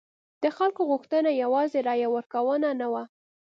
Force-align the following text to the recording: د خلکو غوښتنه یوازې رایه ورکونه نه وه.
د 0.43 0.45
خلکو 0.57 0.81
غوښتنه 0.91 1.29
یوازې 1.43 1.79
رایه 1.87 2.09
ورکونه 2.15 2.69
نه 2.79 2.87
وه. 2.93 3.03